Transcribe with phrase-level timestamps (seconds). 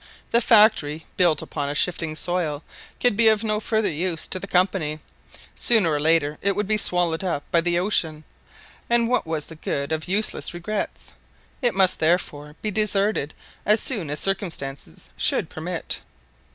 [0.31, 2.63] The factory, built upon a shifting soil,
[2.99, 4.99] could be of no further use to the Company.
[5.53, 8.23] Sooner or later it would be swallowed up by the ocean,
[8.89, 11.13] and what was the good of useless regrets?
[11.61, 16.01] It must, therefore, be deserted as soon as circumstances should permit.